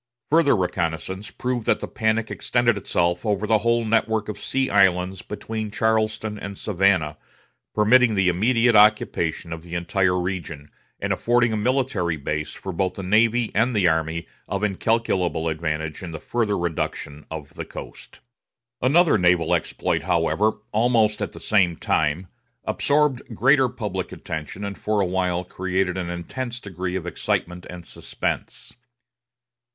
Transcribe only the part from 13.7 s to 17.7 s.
the army of incalculable advantage in the further reduction of the